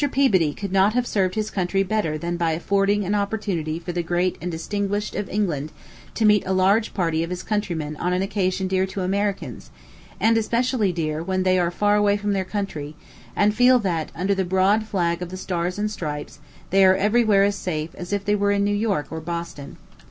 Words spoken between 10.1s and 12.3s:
and especially dear when they are far away